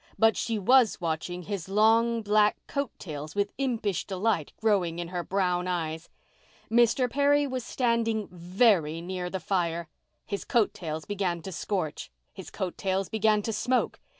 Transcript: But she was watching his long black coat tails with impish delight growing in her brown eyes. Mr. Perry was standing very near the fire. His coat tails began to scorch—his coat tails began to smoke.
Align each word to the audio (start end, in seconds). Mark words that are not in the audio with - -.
But 0.17 0.35
she 0.35 0.57
was 0.57 0.99
watching 0.99 1.43
his 1.43 1.69
long 1.69 2.23
black 2.23 2.57
coat 2.65 2.89
tails 2.97 3.35
with 3.35 3.53
impish 3.59 4.07
delight 4.07 4.51
growing 4.57 4.97
in 4.97 5.09
her 5.09 5.23
brown 5.23 5.67
eyes. 5.67 6.09
Mr. 6.71 7.07
Perry 7.07 7.45
was 7.45 7.63
standing 7.63 8.27
very 8.31 8.99
near 8.99 9.29
the 9.29 9.39
fire. 9.39 9.89
His 10.25 10.43
coat 10.43 10.73
tails 10.73 11.05
began 11.05 11.43
to 11.43 11.51
scorch—his 11.51 12.49
coat 12.49 12.79
tails 12.79 13.09
began 13.09 13.43
to 13.43 13.53
smoke. 13.53 13.99